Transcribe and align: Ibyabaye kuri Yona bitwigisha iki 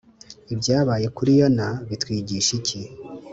Ibyabaye 0.53 1.07
kuri 1.17 1.31
Yona 1.39 1.67
bitwigisha 1.87 2.51
iki 2.59 2.79